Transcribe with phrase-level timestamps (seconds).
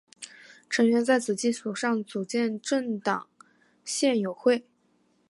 [0.67, 3.29] 成员在此基础上组建政党
[3.85, 4.65] 宪友会。